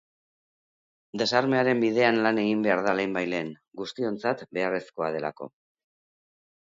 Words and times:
Desarmearen 1.21 1.83
bidean 1.83 2.17
lan 2.27 2.39
egin 2.43 2.63
behar 2.67 2.81
da 2.87 2.95
lehenbailehen, 2.99 3.51
guztiontzat 3.81 4.41
beharrezkoa 4.59 5.11
delako. 5.17 5.49